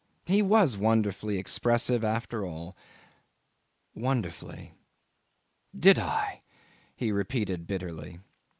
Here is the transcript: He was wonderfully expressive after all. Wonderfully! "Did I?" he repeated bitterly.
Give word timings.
He 0.25 0.41
was 0.41 0.77
wonderfully 0.77 1.37
expressive 1.37 2.03
after 2.03 2.43
all. 2.43 2.75
Wonderfully! 3.93 4.73
"Did 5.77 5.99
I?" 5.99 6.41
he 6.95 7.11
repeated 7.11 7.67
bitterly. 7.67 8.17